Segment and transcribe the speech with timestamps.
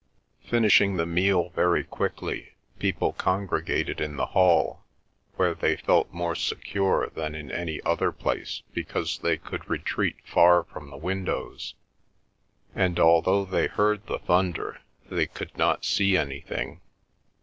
[0.43, 4.81] Finishing the meal very quickly, people congregated in the hall,
[5.35, 10.63] where they felt more secure than in any other place because they could retreat far
[10.63, 11.75] from the windows,
[12.73, 16.81] and although they heard the thunder, they could not see anything.